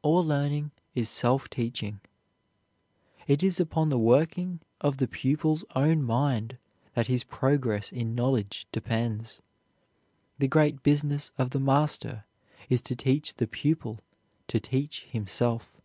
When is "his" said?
7.08-7.24